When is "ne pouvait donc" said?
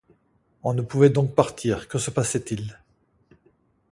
0.73-1.35